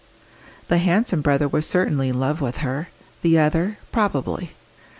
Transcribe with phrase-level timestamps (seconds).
[0.67, 2.87] The handsome brother was certainly in love with her;
[3.21, 4.53] the other, probably.